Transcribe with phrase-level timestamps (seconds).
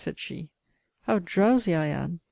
[0.03, 0.49] said she.
[1.03, 2.19] How drowsy I am!